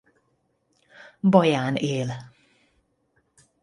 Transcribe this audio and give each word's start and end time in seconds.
Baján 1.21 1.75
él. 1.77 2.09